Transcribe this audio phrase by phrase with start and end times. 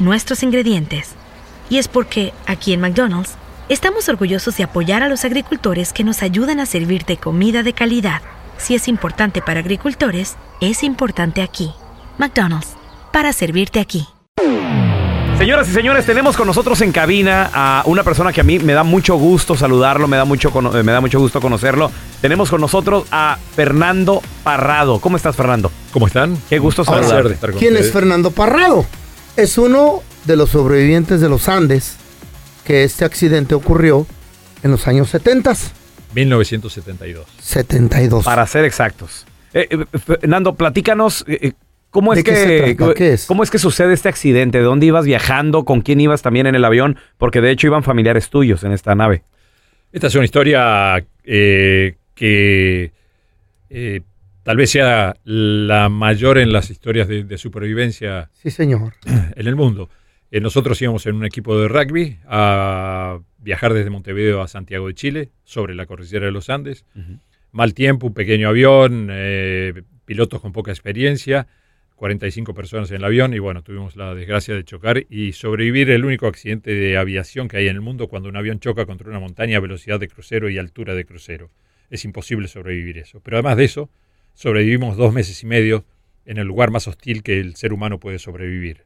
[0.00, 1.10] nuestros ingredientes.
[1.68, 3.36] Y es porque, aquí en McDonald's,
[3.68, 8.22] estamos orgullosos de apoyar a los agricultores que nos ayudan a servirte comida de calidad.
[8.58, 11.70] Si es importante para agricultores, es importante aquí.
[12.18, 12.74] McDonald's,
[13.12, 14.06] para servirte aquí.
[15.38, 18.74] Señoras y señores, tenemos con nosotros en cabina a una persona que a mí me
[18.74, 21.90] da mucho gusto saludarlo, me da mucho, eh, me da mucho gusto conocerlo.
[22.20, 25.00] Tenemos con nosotros a Fernando Parrado.
[25.00, 25.72] ¿Cómo estás, Fernando?
[25.94, 26.36] ¿Cómo están?
[26.50, 27.38] Qué gusto saludarte.
[27.58, 28.84] ¿Quién es Fernando Parrado?
[29.42, 31.96] Es uno de los sobrevivientes de los Andes
[32.64, 34.06] que este accidente ocurrió
[34.62, 35.54] en los años 70.
[36.14, 37.26] 1972.
[37.40, 38.24] 72.
[38.24, 39.26] Para ser exactos.
[39.54, 41.52] Eh, eh, Fernando, platícanos eh,
[41.88, 42.76] cómo es que
[43.26, 46.54] cómo es que sucede este accidente, de dónde ibas viajando, con quién ibas también en
[46.54, 49.22] el avión, porque de hecho iban familiares tuyos en esta nave.
[49.92, 51.96] Esta es una historia que
[54.42, 58.94] tal vez sea la mayor en las historias de, supervivencia sí, señor.
[59.36, 59.88] en el mundo.
[60.30, 64.94] Eh, nosotros íbamos en un equipo de rugby a viajar desde Montevideo a Santiago de
[64.94, 66.84] Chile, sobre la cordillera de los Andes.
[67.52, 71.48] Mal tiempo, un pequeño avión, eh, pilotos con poca experiencia,
[72.00, 76.04] 45 personas en el avión y bueno, tuvimos la desgracia de chocar y sobrevivir el
[76.04, 79.20] único accidente de aviación que hay en el mundo cuando un avión choca contra una
[79.20, 81.50] montaña a velocidad de crucero y altura de crucero.
[81.90, 83.20] Es imposible sobrevivir eso.
[83.20, 83.90] Pero además de eso,
[84.34, 85.84] sobrevivimos dos meses y medio
[86.24, 88.84] en el lugar más hostil que el ser humano puede sobrevivir.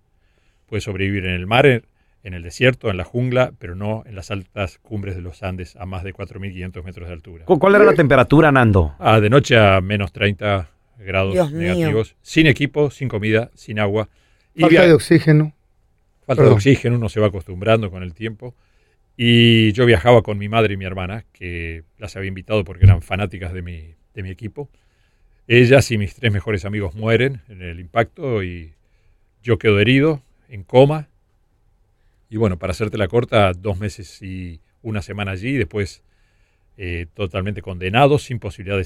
[0.67, 4.31] Puede sobrevivir en el mar, en el desierto, en la jungla, pero no en las
[4.31, 7.45] altas cumbres de los Andes a más de 4.500 metros de altura.
[7.45, 8.95] ¿Cuál era la temperatura, Nando?
[8.99, 14.09] Ah, de noche a menos 30 grados negativos, sin equipo, sin comida, sin agua.
[14.59, 15.53] Falta de oxígeno.
[16.27, 18.55] Falta de oxígeno, uno se va acostumbrando con el tiempo.
[19.17, 23.03] Y yo viajaba con mi madre y mi hermana, que las había invitado porque eran
[23.03, 24.71] fanáticas de mi, de mi equipo.
[25.47, 28.73] Ellas y mis tres mejores amigos mueren en el impacto y
[29.43, 31.09] yo quedo herido, en coma.
[32.31, 36.03] Y bueno, para hacerte la corta, dos meses y una semana allí, después
[36.79, 38.79] eh, totalmente condenado, sin posibilidad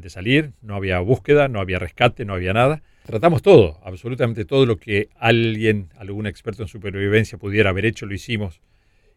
[0.00, 2.82] de, salir, no había búsqueda, no había rescate, no había nada.
[3.04, 8.14] Tratamos todo, absolutamente todo lo que alguien, algún experto en supervivencia pudiera haber hecho, lo
[8.14, 8.62] hicimos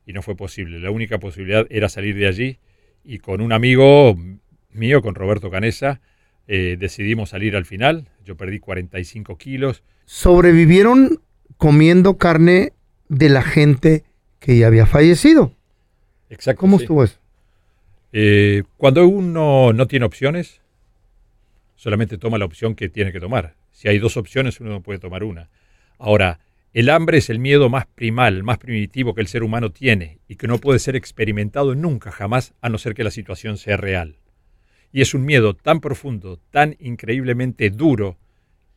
[0.06, 0.80] y no fue posible.
[0.80, 2.60] La única posibilidad era salir de allí
[3.06, 4.18] y con un amigo
[4.72, 6.02] mío, con Roberto Canesa,
[6.52, 8.08] eh, decidimos salir al final.
[8.26, 9.84] Yo perdí 45 kilos.
[10.06, 11.22] Sobrevivieron
[11.58, 12.74] comiendo carne
[13.08, 14.04] de la gente
[14.40, 15.54] que ya había fallecido.
[16.32, 16.62] Exacto.
[16.62, 17.20] ¿Cómo estuvo eso?
[18.14, 20.62] Eh, cuando uno no tiene opciones,
[21.76, 23.54] solamente toma la opción que tiene que tomar.
[23.72, 25.52] Si hay dos opciones, uno no puede tomar una.
[26.00, 26.40] Ahora,
[26.74, 30.36] el hambre es el miedo más primal, más primitivo que el ser humano tiene y
[30.36, 34.16] que no puede ser experimentado nunca, jamás, a no ser que la situación sea real.
[34.92, 38.18] Y es un miedo tan profundo, tan increíblemente duro,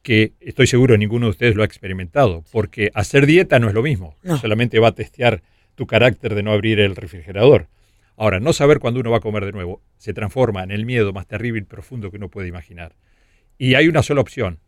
[0.02, 3.82] que estoy seguro ninguno de ustedes lo ha experimentado, porque hacer dieta no es lo
[3.82, 5.42] mismo, solamente va a testear
[5.74, 7.68] tu carácter de no abrir el refrigerador.
[8.16, 11.12] Ahora, no saber cuándo uno va a comer de nuevo se transforma en el miedo
[11.12, 12.94] más terrible y profundo que uno puede imaginar.
[13.58, 14.58] Y hay una sola opción.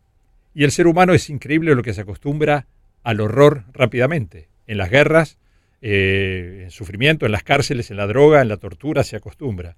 [0.53, 2.65] Y el ser humano es increíble lo que se acostumbra
[3.03, 4.47] al horror rápidamente.
[4.67, 5.37] En las guerras,
[5.81, 9.75] eh, en sufrimiento, en las cárceles, en la droga, en la tortura, se acostumbra.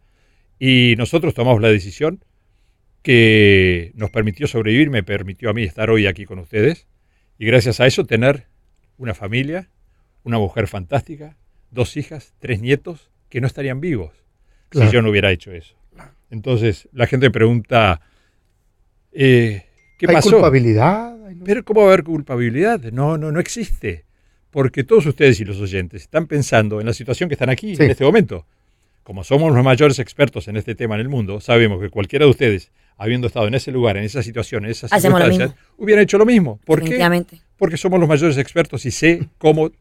[0.60, 2.24] Y nosotros tomamos la decisión
[3.04, 6.88] que nos permitió sobrevivir, me permitió a mí estar hoy aquí con ustedes
[7.38, 8.48] y gracias a eso tener
[8.98, 9.70] una familia,
[10.24, 11.38] una mujer fantástica,
[11.72, 14.12] dos hijas, tres nietos que no estarían vivos
[14.70, 14.90] Claro.
[14.90, 15.76] si yo no hubiera hecho eso.
[16.30, 18.02] Entonces la gente pregunta,
[19.14, 19.64] eh,
[19.98, 20.32] ¿qué Hay pasó?
[20.32, 21.16] culpabilidad.
[21.46, 22.82] Pero ¿cómo va a haber culpabilidad?
[22.92, 24.06] No, no, no existe.
[24.50, 27.84] Porque todos ustedes y los oyentes están pensando en la situación que están aquí Sí.
[27.84, 28.46] en este momento.
[29.08, 32.32] Como somos los mayores expertos en este tema en el mundo, sabemos que cualquiera de
[32.32, 36.18] ustedes, habiendo estado en ese lugar, en esa situación, en esas Hacemos circunstancias, hubiera hecho
[36.18, 36.60] lo mismo.
[36.66, 37.32] ¿Por qué?
[37.56, 39.72] Porque somos los mayores expertos y sé cómo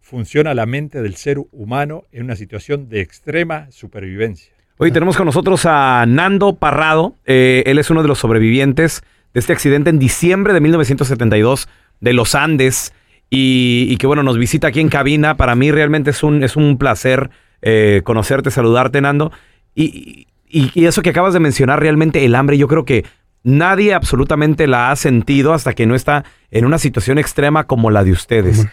[0.00, 4.52] funciona la mente del ser humano en una situación de extrema supervivencia.
[4.76, 7.16] Hoy tenemos con nosotros a Nando Parrado.
[7.26, 9.02] Eh, él es uno de los sobrevivientes
[9.34, 11.68] de este accidente en diciembre de 1972
[11.98, 12.92] de los Andes.
[13.28, 15.36] Y, y que bueno, nos visita aquí en cabina.
[15.36, 17.30] Para mí realmente es un, es un placer
[17.62, 19.32] eh, conocerte, saludarte, Nando.
[19.74, 23.04] Y, y- y eso que acabas de mencionar, realmente el hambre, yo creo que
[23.42, 28.04] nadie absolutamente la ha sentido hasta que no está en una situación extrema como la
[28.04, 28.66] de ustedes.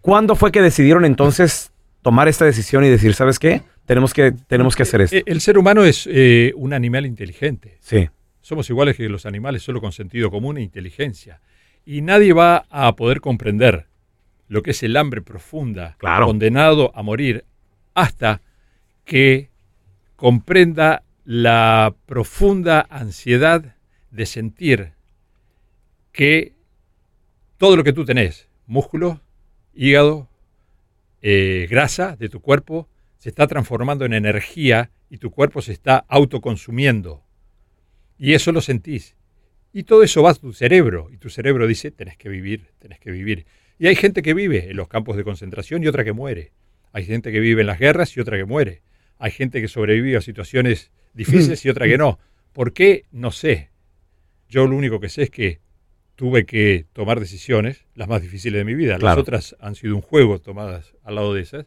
[0.00, 1.72] ¿Cuándo fue que decidieron entonces
[2.02, 3.62] tomar esta decisión y decir, ¿sabes qué?
[3.86, 5.16] Tenemos que, tenemos que hacer esto.
[5.16, 7.76] Eh, El ser humano es eh, un animal inteligente.
[7.80, 8.08] Sí.
[8.40, 11.40] Somos iguales que los animales, solo con sentido común e inteligencia.
[11.84, 13.86] Y nadie va a poder comprender
[14.48, 16.26] lo que es el hambre profunda, Claro.
[16.26, 17.44] condenado a morir,
[17.94, 18.40] hasta
[19.04, 19.50] que
[20.16, 23.76] comprenda la profunda ansiedad
[24.10, 24.92] de sentir
[26.12, 26.54] que
[27.56, 29.20] todo lo que tú tenés, músculo,
[29.74, 30.28] hígado,
[31.20, 36.04] eh, grasa de tu cuerpo, se está transformando en energía y tu cuerpo se está
[36.08, 37.22] autoconsumiendo.
[38.18, 39.14] Y eso lo sentís.
[39.72, 41.08] Y todo eso va a tu cerebro.
[41.12, 43.46] Y tu cerebro dice, tenés que vivir, tenés que vivir.
[43.78, 46.52] Y hay gente que vive en los campos de concentración y otra que muere.
[46.92, 48.82] Hay gente que vive en las guerras y otra que muere.
[49.18, 52.18] Hay gente que sobrevive a situaciones difíciles y otra que no.
[52.52, 53.06] ¿Por qué?
[53.10, 53.70] No sé.
[54.48, 55.60] Yo lo único que sé es que
[56.14, 58.98] tuve que tomar decisiones, las más difíciles de mi vida.
[58.98, 59.16] Claro.
[59.16, 61.66] Las otras han sido un juego tomadas al lado de esas.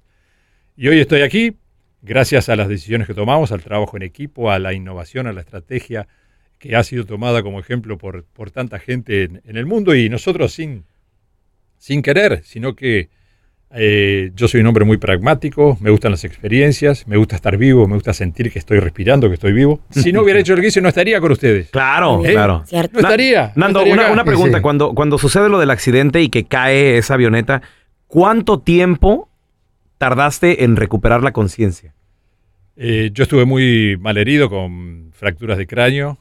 [0.77, 1.57] Y hoy estoy aquí
[2.01, 5.42] gracias a las decisiones que tomamos, al trabajo en equipo, a la innovación, a la
[5.42, 6.07] estrategia
[6.60, 10.10] que ha sido tomada como ejemplo por, por tanta gente en, en el mundo y
[10.10, 10.86] nosotros sin,
[11.78, 13.10] sin querer, sino que
[13.71, 17.88] eh, yo soy un hombre muy pragmático, me gustan las experiencias, me gusta estar vivo,
[17.88, 19.79] me gusta sentir que estoy respirando, que estoy vivo.
[19.89, 21.69] Si no hubiera hecho que hice, no estaría con ustedes.
[21.71, 22.31] Claro, ¿Eh?
[22.31, 22.63] claro.
[22.65, 23.01] Cierto.
[23.01, 23.51] No estaría.
[23.56, 24.57] no Nando, estaría una, pregunta.
[24.57, 24.62] Sí.
[24.62, 27.62] Cuando, cuando sucede lo del accidente y que cae esa avioneta,
[28.07, 29.29] ¿cuánto tiempo
[29.97, 31.94] tardaste en recuperar la conciencia?
[32.77, 36.18] Eh, yo estuve muy malherido con fracturas de cráneo.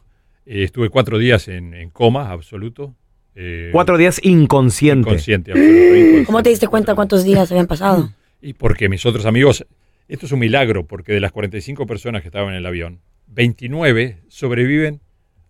[0.46, 2.94] Eh, estuve cuatro días en, en coma absoluto.
[3.36, 5.08] Eh, Cuatro días inconsciente.
[5.08, 5.72] Inconsciente, absoluto.
[5.74, 6.24] inconsciente.
[6.26, 8.12] ¿Cómo te diste cuenta cuántos días habían pasado?
[8.40, 9.66] Y porque mis otros amigos,
[10.08, 14.18] esto es un milagro, porque de las 45 personas que estaban en el avión, 29
[14.28, 15.00] sobreviven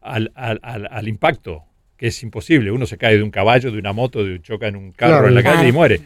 [0.00, 1.64] al, al- al- al impacto,
[1.96, 2.70] que es imposible.
[2.70, 5.28] Uno se cae de un caballo, de una moto, de, choca en un carro Claro.
[5.28, 6.00] en la calle y muere.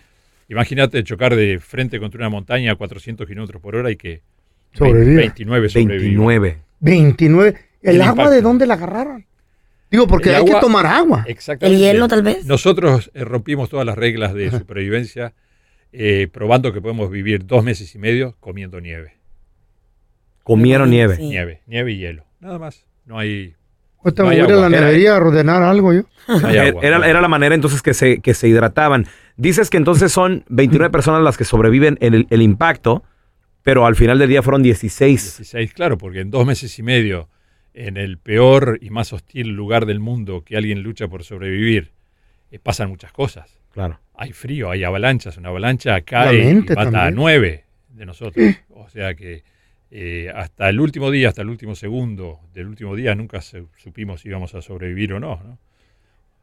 [0.48, 4.22] Imagínate chocar de frente contra una montaña a 400 kilómetros por hora y que
[4.72, 5.16] Sobrevive.
[5.16, 5.98] 29 sobreviven.
[6.00, 6.58] 29.
[6.80, 7.54] 29.
[7.82, 8.30] ¿El, El agua impacto.
[8.32, 9.24] de dónde la agarraron?
[9.90, 11.24] Digo, porque El hay que tomar agua.
[11.26, 11.76] Exactamente.
[11.76, 12.44] ¿El hielo, tal vez?
[12.44, 15.32] Nosotros eh, rompimos todas las reglas de supervivencia
[15.92, 19.16] eh, probando que podemos vivir dos meses y medio comiendo nieve.
[20.42, 21.16] Comieron nieve.
[21.16, 21.28] Sí.
[21.28, 22.24] Nieve, nieve y hielo.
[22.40, 22.86] Nada más.
[23.06, 23.54] No hay,
[24.04, 26.02] Ahorita no hay a la nevería a ordenar algo yo.
[26.28, 26.82] no hay agua.
[26.82, 29.06] Era, era la manera entonces que se, que se hidrataban.
[29.36, 33.02] Dices que entonces son 29 personas las que sobreviven en el, el impacto,
[33.62, 35.38] pero al final del día fueron 16.
[35.38, 37.28] 16, claro, porque en dos meses y medio,
[37.86, 41.92] en el peor y más hostil lugar del mundo que alguien lucha por sobrevivir,
[42.50, 43.58] eh, pasan muchas cosas.
[43.72, 44.00] Claro.
[44.14, 45.36] Hay frío, hay avalanchas.
[45.36, 48.44] Una avalancha cae mente y mata a nueve de nosotros.
[48.70, 49.44] O sea que
[49.90, 54.20] eh, hasta el último día, hasta el último segundo del último día, nunca se- supimos
[54.22, 55.40] si íbamos a sobrevivir o no.
[55.44, 55.58] ¿no?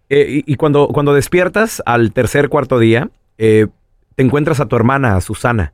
[0.10, 3.68] Eh, y y cuando, cuando despiertas al tercer, cuarto día, eh,
[4.16, 5.74] te encuentras a tu hermana, a Susana,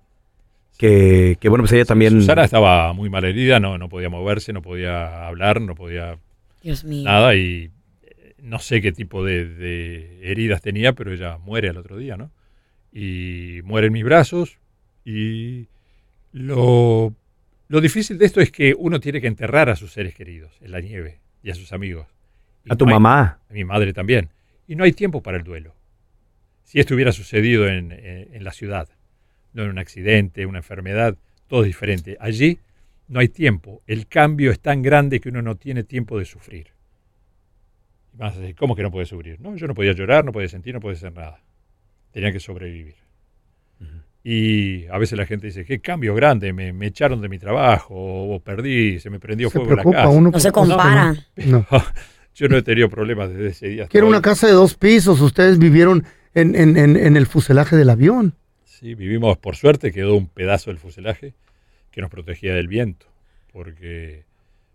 [0.77, 2.13] que, que bueno, pues ella también...
[2.13, 6.17] Susana estaba muy mal herida, no, no podía moverse, no podía hablar, no podía
[6.63, 7.03] Dios mío.
[7.05, 7.69] nada y
[8.03, 12.17] eh, no sé qué tipo de, de heridas tenía, pero ella muere al otro día,
[12.17, 12.31] ¿no?
[12.91, 14.57] Y muere en mis brazos
[15.05, 15.67] y
[16.31, 17.13] lo,
[17.67, 20.71] lo difícil de esto es que uno tiene que enterrar a sus seres queridos en
[20.71, 22.07] la nieve y a sus amigos.
[22.65, 23.39] Y A tu no hay- mamá.
[23.49, 24.29] a mi madre también.
[24.67, 25.73] Y no hay tiempo para el duelo.
[26.63, 28.87] Si esto hubiera sucedido en, en- en la ciudad,
[29.53, 31.15] no en un accidente, una enfermedad,
[31.47, 32.17] todo es diferente.
[32.19, 32.59] Allí
[33.07, 33.81] no hay tiempo.
[33.87, 36.67] El cambio es tan grande que uno no tiene tiempo de sufrir.
[38.13, 39.39] Y vas a decir, ¿cómo que no puede sufrir?
[39.41, 41.39] No, yo no podía llorar, no podía sentir, no podía hacer nada.
[42.11, 42.95] Tenía que sobrevivir.
[44.23, 47.95] Y a veces la gente dice, qué cambio grande, me, me echaron de mi trabajo,
[47.95, 50.09] o, o perdí, se me prendió Se fuego la preocupa casa.
[50.09, 50.29] uno.
[50.29, 51.15] No se que.
[51.47, 51.65] No.
[52.35, 53.87] Yo no he tenido problemas desde ese día.
[53.87, 54.11] Quiero hoy.
[54.13, 55.19] una casa de dos pisos.
[55.21, 56.05] Ustedes vivieron
[56.35, 58.35] en, en- en- en el fuselaje del avión.
[58.81, 61.33] Sí, vivimos, por suerte, quedó un pedazo del fuselaje
[61.91, 63.05] que nos protegía del viento,
[63.53, 64.23] porque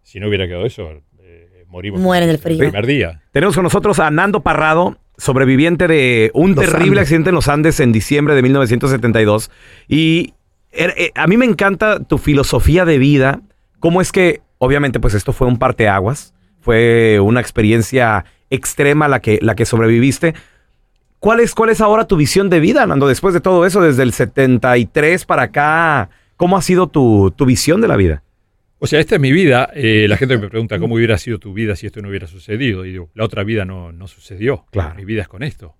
[0.02, 2.58] si no hubiera quedado eso, eh, morimos Mueren del el frío.
[2.58, 3.22] primer día.
[3.32, 7.02] Tenemos con nosotros a Nando Parrado, sobreviviente de un Los terrible Andes.
[7.02, 9.50] accidente en los Andes en diciembre de 1972.
[9.88, 10.34] Y
[10.72, 13.40] er- eh, a mí me encanta tu filosofía de vida.
[13.80, 16.32] ¿Cómo es que, obviamente, pues esto fue un parteaguas?
[16.60, 20.34] Fue una experiencia extrema la que, la que sobreviviste.
[21.18, 23.08] ¿Cuál es, ¿Cuál es ahora tu visión de vida, Nando?
[23.08, 27.80] Después de todo eso, desde el 73 para acá, ¿cómo ha sido tu, tu visión
[27.80, 28.22] de la vida?
[28.78, 29.70] O sea, esta es mi vida.
[29.74, 32.84] eh, la gente me pregunta cómo hubiera sido tu vida si esto no hubiera sucedido.
[32.84, 34.66] Y digo, la otra vida no, no sucedió.
[34.70, 34.94] Claro.
[34.94, 35.74] Mi vida es con esto.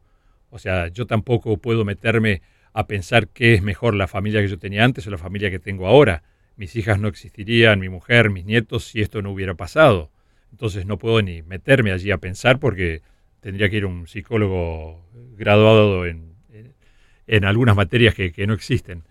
[0.51, 2.41] O sea, yo tampoco puedo meterme
[2.73, 5.59] a pensar qué es mejor la familia que yo tenía antes o la familia que
[5.59, 6.23] tengo ahora.
[6.57, 10.11] Mis hijas no existirían, mi mujer, mis nietos, si esto no hubiera pasado.
[10.51, 13.03] Entonces no puedo ni meterme allí a pensar porque
[13.47, 15.07] tendría que ir un psicólogo
[15.39, 16.75] graduado en, en-
[17.29, 19.05] en algunas materias que, que no existen.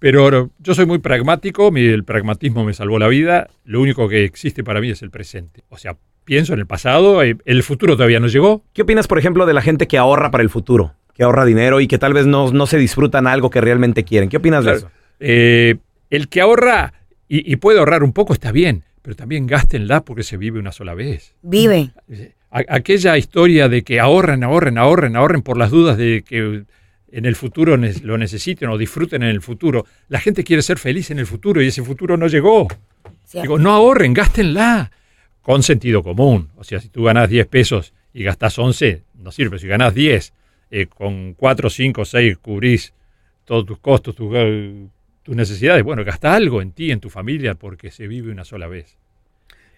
[0.00, 4.24] Pero yo soy muy pragmático, mi- el pragmatismo me salvó la vida, lo único que
[4.24, 5.62] existe para mí es el presente.
[5.68, 8.64] O sea, pienso en el pasado, eh, el futuro todavía no llegó.
[8.72, 10.94] ¿Qué opinas, por ejemplo, de la gente que ahorra para el futuro?
[11.14, 14.28] Que ahorra dinero y que tal vez no, no se disfrutan algo que realmente quieren.
[14.28, 14.90] ¿Qué opinas de eso?
[15.20, 15.76] Eh,
[16.10, 16.94] el que ahorra
[17.28, 20.72] y, y puede ahorrar un poco está bien, pero también gástenla porque se vive una
[20.72, 21.36] sola vez.
[22.08, 22.34] Vive.
[22.52, 26.64] A- aquella historia de que ahorren, ahorren, ahorren, ahorren por las dudas de que
[27.10, 29.86] en el futuro lo necesiten o disfruten en el futuro.
[30.08, 32.68] La gente quiere ser feliz en el futuro y ese futuro no llegó.
[33.42, 34.90] Digo, no ahorren, gástenla.
[35.40, 36.50] Con sentido común.
[36.56, 39.58] O sea, si tú ganas 10 pesos y gastas 11, no sirve.
[39.58, 40.32] Si ganas 10,
[40.70, 42.92] eh, con 4, 5, 6 cubrís
[43.44, 44.86] todos tus costos, tus, eh,
[45.24, 45.82] tus necesidades.
[45.82, 48.96] Bueno, gasta algo en ti, en tu familia, porque se vive una sola vez.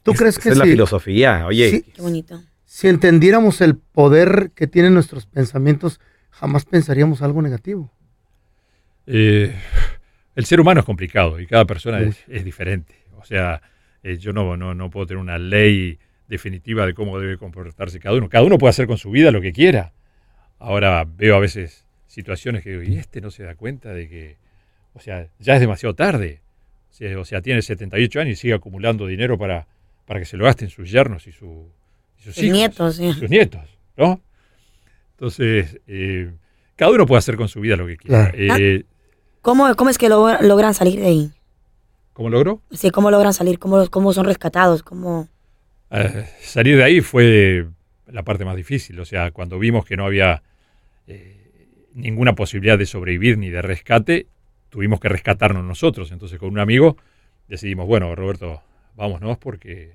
[0.02, 1.46] ¿Tú Es- crees esa que es la filosofía?
[1.46, 1.82] Oye, Sí.
[1.94, 2.42] Qué bonito.
[2.74, 6.00] Si entendiéramos el poder que tienen nuestros pensamientos,
[6.30, 7.92] jamás pensaríamos algo negativo?
[9.06, 9.54] Eh,
[10.34, 12.96] el ser humano es complicado y cada persona es, es diferente.
[13.16, 13.62] O sea,
[14.02, 18.16] eh, yo no, no, no puedo tener una ley definitiva de cómo debe comportarse cada
[18.16, 18.28] uno.
[18.28, 19.92] Cada uno puede hacer con su vida lo que quiera.
[20.58, 24.36] Ahora veo a veces situaciones que digo, y este no se da cuenta de que,
[24.94, 26.40] o sea, ya es demasiado tarde.
[27.18, 29.68] O sea, tiene 78 años y sigue acumulando dinero para,
[30.06, 31.70] para que se lo gasten sus yernos y, su,
[32.24, 33.12] sus hijos nietos, sí.
[33.12, 33.62] sus nietos,
[33.96, 34.20] ¿no?
[35.12, 36.32] Entonces, eh,
[36.76, 38.30] cada uno puede hacer con su vida lo que quiera.
[38.32, 38.56] Claro.
[38.62, 38.84] Eh,
[39.42, 41.30] ¿Cómo, cómo es que lo- logran salir de ahí?
[42.12, 42.62] ¿Cómo logró?
[42.72, 43.58] Sí, ¿Cómo logran salir?
[43.58, 44.82] ¿Cómo, cómo son rescatados?
[44.82, 45.28] ¿Cómo...
[45.90, 47.66] Eh, salir de ahí fue
[48.06, 48.98] la parte más difícil.
[49.00, 50.42] O sea, cuando vimos que no había
[51.94, 54.26] ninguna posibilidad de sobrevivir ni de rescate,
[54.68, 56.10] tuvimos que rescatarnos nosotros.
[56.12, 56.96] Entonces, con un amigo
[57.48, 58.62] decidimos, bueno, Roberto,
[58.96, 59.92] vámonos porque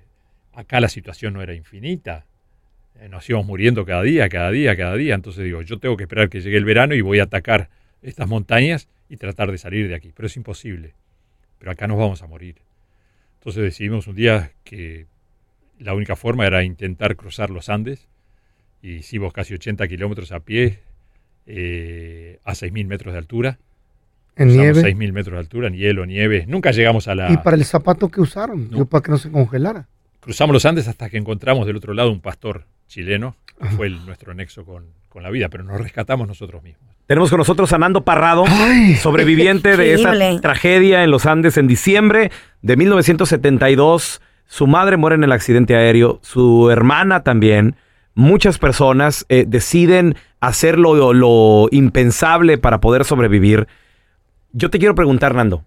[0.54, 2.26] acá la situación no era infinita.
[3.00, 5.16] Eh, Nos íbamos muriendo cada día, cada día, cada día.
[5.16, 7.70] Entonces digo, yo tengo que esperar que llegue el verano y voy a atacar
[8.02, 10.12] estas montañas y tratar de salir de aquí.
[10.16, 10.94] Pero es imposible.
[11.60, 12.56] Pero acá nos vamos a morir.
[13.40, 15.06] Entonces decidimos un día que
[15.80, 18.08] la única forma era intentar cruzar los Andes.
[18.82, 20.80] Y hicimos casi 80 kilómetros a pie
[21.46, 23.60] eh, a 6.000 metros de altura.
[24.36, 24.82] En nieve.
[24.82, 26.46] 6.000 metros de altura, en hielo, nieve.
[26.48, 27.30] Nunca llegamos a la...
[27.32, 28.78] Y para el zapato que usaron, No.
[28.78, 29.88] yo para que no se congelara.
[30.20, 34.06] Cruzamos los Andes hasta que encontramos del otro lado un pastor chileno, que fue el-
[34.06, 36.90] nuestro nexo con, con la vida, pero nos rescatamos nosotros mismos.
[37.08, 40.12] tenemos con nosotros a Nando Parrado, Ay, sobreviviente de esa
[40.42, 44.22] tragedia en los Andes en diciembre de 1972.
[44.46, 47.76] Su madre muere en el accidente aéreo, su hermana también.
[48.16, 53.68] Muchas personas eh, deciden hacer lo, lo impensable para poder sobrevivir.
[54.52, 55.64] Yo te quiero preguntar, Nando,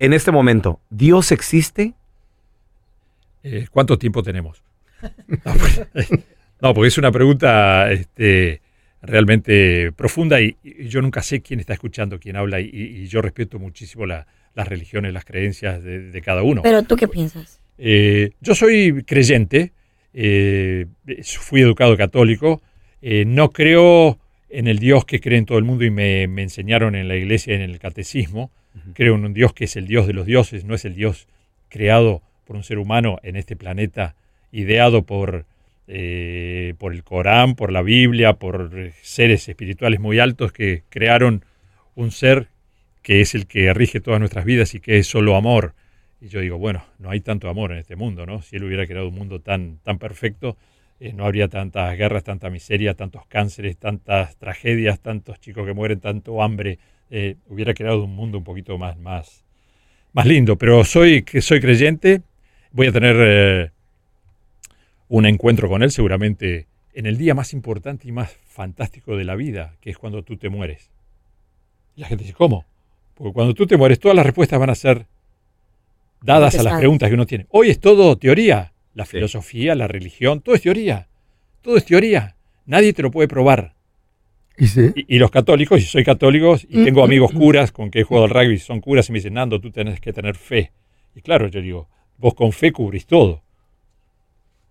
[0.00, 1.94] en este momento, ¿Dios existe?
[3.50, 4.62] Eh, ¿Cuánto tiempo tenemos?
[5.44, 5.80] No, pues,
[6.60, 8.60] no, porque es una pregunta este,
[9.02, 13.22] realmente profunda y, y yo nunca sé quién está escuchando, quién habla y, y yo
[13.22, 16.62] respeto muchísimo la- las religiones, las creencias de, de cada uno.
[16.62, 17.60] Pero tú qué piensas?
[17.78, 19.72] Eh, yo soy creyente,
[20.12, 20.86] eh,
[21.24, 22.60] fui educado católico,
[23.00, 24.18] eh, no creo
[24.50, 27.14] en el Dios que cree en todo el mundo y me, me enseñaron en la
[27.14, 28.50] iglesia, en el catecismo.
[28.94, 31.28] Creo en un Dios que es el Dios de los dioses, no es el Dios
[31.68, 34.16] creado por un ser humano en este planeta,
[34.52, 35.44] ideado por,
[35.86, 41.44] eh, por el Corán, por la Biblia, por seres espirituales muy altos que crearon
[41.94, 42.48] un ser
[43.02, 45.74] que es el que rige todas nuestras vidas y que es solo amor.
[46.22, 48.40] Y yo digo, bueno, no hay tanto amor en este mundo, ¿no?
[48.40, 50.56] Si él hubiera creado un mundo tan, tan perfecto,
[51.00, 56.00] eh, no habría tantas guerras, tanta miseria, tantos cánceres, tantas tragedias, tantos chicos que mueren,
[56.00, 56.78] tanto hambre.
[57.10, 59.44] Eh, hubiera creado un mundo un poquito más, más,
[60.14, 60.56] más lindo.
[60.56, 62.22] Pero soy, soy creyente,
[62.72, 63.70] voy a tener eh,
[65.08, 69.36] un encuentro con él seguramente en el día más importante y más fantástico de la
[69.36, 70.90] vida, que es cuando tú te mueres.
[71.96, 72.64] Y la gente dice, ¿cómo?
[73.14, 75.06] Porque cuando tú te mueres, todas las respuestas van a ser
[76.22, 77.46] dadas a las preguntas que uno tiene.
[77.50, 78.72] Hoy es todo teoría.
[78.94, 79.12] La Sí.
[79.12, 81.06] filosofía, la religión, todo es teoría.
[81.62, 82.34] Todo es teoría.
[82.66, 83.74] Nadie te lo puede probar.
[84.56, 84.90] Y sí.
[84.96, 88.24] Y, y los católicos, y soy católico, y tengo amigos curas con que he jugado
[88.24, 90.72] al rugby, son curas, y me dicen, Nando, tú tenés que tener fe.
[91.14, 93.42] Y claro, yo digo, vos con fe cubrís todo.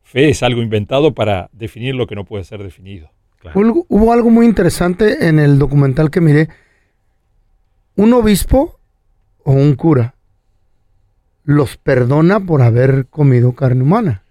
[0.03, 3.09] Fe es algo inventado para definir lo que no puede ser definido.
[3.53, 6.49] Hubo, hubo algo muy interesante en el documental que miré.
[7.95, 8.79] Un obispo
[9.43, 10.13] o un cura
[11.43, 14.21] los perdona por haber comido carne humana.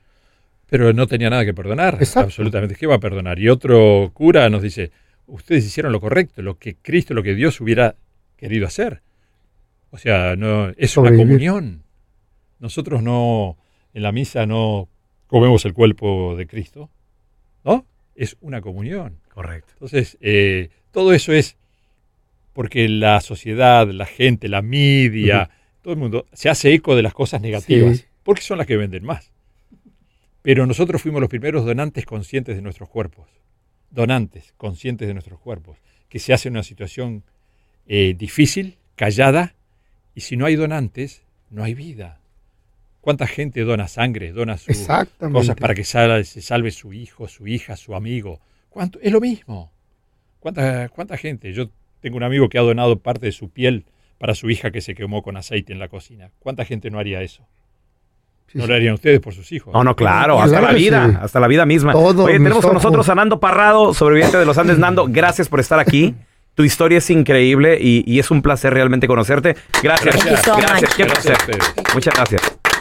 [0.69, 1.95] Pero no tenía nada que perdonar.
[1.95, 2.27] Exacto.
[2.29, 2.75] Absolutamente.
[2.75, 3.39] ¿Qué va a perdonar?
[3.39, 4.91] Y otro cura nos dice,
[5.27, 7.95] ustedes hicieron lo correcto, lo que Cristo, lo que Dios hubiera
[8.37, 9.01] querido hacer.
[9.91, 11.27] O sea, no, es una Sobrevivir.
[11.27, 11.83] comunión.
[12.59, 13.57] Nosotros no,
[13.95, 14.89] en la misa no
[15.27, 16.91] comemos el cuerpo de Cristo.
[17.65, 17.85] ¿No?
[18.15, 19.19] Es una comunión.
[19.35, 19.73] Correcto.
[19.75, 21.57] Entonces, eh, todo eso es
[22.53, 25.51] porque la sociedad, la gente, la media,
[25.83, 28.05] todo el mundo se hace eco de las cosas negativas, Sí.
[28.23, 29.31] porque son las que venden más.
[30.43, 33.29] Pero nosotros fuimos los primeros donantes conscientes de nuestros cuerpos.
[33.91, 35.77] Donantes conscientes de nuestros cuerpos.
[36.09, 37.25] Que se hace en una situación
[37.89, 39.55] eh, difícil, callada,
[40.15, 42.21] y si no hay donantes, no hay vida.
[43.07, 45.39] ¿Cuánta gente dona sangre, dona sus Exactamente.
[45.39, 48.41] cosas para que se salve su hijo, su hija, su amigo?
[48.69, 48.99] ¿Cuánto?
[49.01, 49.71] Es lo mismo.
[50.41, 51.53] ¿Cuánta, ¿Cuánta gente?
[51.53, 51.71] Yo
[52.01, 53.85] tengo un amigo que ha donado parte de su piel
[54.19, 56.33] para su hija que se quemó con aceite en la cocina.
[56.41, 57.47] ¿Cuánta gente no haría eso?
[58.49, 58.71] Sí, ¿No sí.
[58.71, 59.73] lo harían ustedes por sus hijos?
[59.73, 61.17] No, no, claro, Claro hasta la vida, sí.
[61.21, 61.93] hasta la vida misma.
[61.93, 64.81] Todo, Oye, tenemos con nosotros a Nando Parrado, sobreviviente de los Andes.
[64.81, 66.17] Nando, gracias por estar aquí.
[66.57, 69.55] Tu historia es increíble y, y es un placer realmente conocerte.
[69.81, 71.63] Gracias, gracias, qué Gracias placer.
[71.95, 72.66] Muchas gracias.